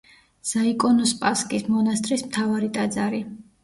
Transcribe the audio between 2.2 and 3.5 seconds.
მთავარი ტაძარი.